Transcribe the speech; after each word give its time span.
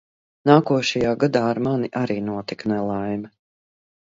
Nākošajā 0.49 1.11
gadā 1.25 1.43
ar 1.49 1.61
mani 1.67 1.91
arī 2.01 2.17
notika 2.31 2.73
nelaime. 2.73 3.35